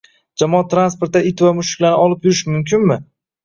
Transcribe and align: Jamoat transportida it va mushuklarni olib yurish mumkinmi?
Jamoat 0.43 0.71
transportida 0.71 1.21
it 1.33 1.45
va 1.49 1.53
mushuklarni 1.59 2.03
olib 2.09 2.29
yurish 2.31 2.45
mumkinmi? 2.51 3.03